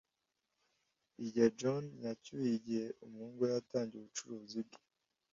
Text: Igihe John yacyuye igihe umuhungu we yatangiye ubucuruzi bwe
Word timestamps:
Igihe 1.23 1.47
John 1.59 1.83
yacyuye 2.03 2.49
igihe 2.59 2.85
umuhungu 3.05 3.39
we 3.41 3.47
yatangiye 3.55 3.99
ubucuruzi 4.01 4.59
bwe 4.65 4.77